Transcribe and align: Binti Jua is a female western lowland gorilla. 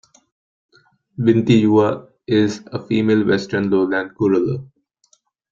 Binti 1.23 1.59
Jua 1.61 2.07
is 2.25 2.63
a 2.71 2.81
female 2.83 3.23
western 3.23 3.69
lowland 3.69 4.15
gorilla. 4.15 4.65